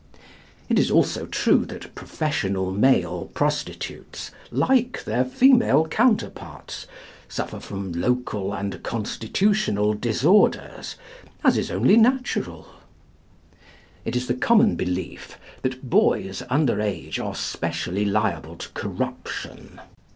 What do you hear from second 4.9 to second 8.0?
their female counterparts, suffer from